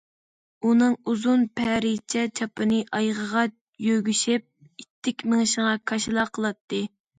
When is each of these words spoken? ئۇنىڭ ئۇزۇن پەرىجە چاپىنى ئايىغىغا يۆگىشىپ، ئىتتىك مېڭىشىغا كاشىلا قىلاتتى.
ئۇنىڭ 0.69 0.95
ئۇزۇن 1.11 1.43
پەرىجە 1.59 2.23
چاپىنى 2.39 2.79
ئايىغىغا 2.99 3.45
يۆگىشىپ، 3.89 4.49
ئىتتىك 4.71 5.25
مېڭىشىغا 5.31 5.77
كاشىلا 5.93 6.29
قىلاتتى. 6.35 6.85